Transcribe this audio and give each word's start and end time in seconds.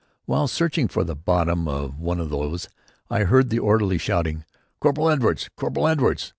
While 0.25 0.47
searching 0.47 0.87
for 0.87 1.03
the 1.03 1.13
bottom 1.15 1.67
of 1.67 1.99
one 1.99 2.19
of 2.19 2.31
these 2.31 2.67
I 3.11 3.19
heard 3.25 3.51
the 3.51 3.59
orderly 3.59 3.99
shouting: 3.99 4.45
"Corporal 4.79 5.11
Edwards! 5.11 5.47
Corporal 5.55 5.87
Edwards!" 5.87 6.29